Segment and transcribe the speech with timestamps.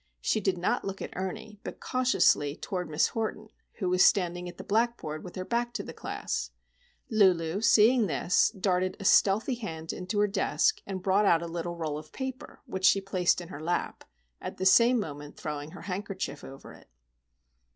[0.19, 4.57] She did not look at Ernie, but cautiously toward Miss Horton, who was standing at
[4.57, 6.49] the blackboard with her back toward the class.
[7.11, 11.75] Lulu, seeing this, darted a stealthy hand into her desk, and brought out a little
[11.75, 14.03] roll of paper which she placed in her lap,
[14.41, 16.87] at the same moment throwing her handkerchief over it.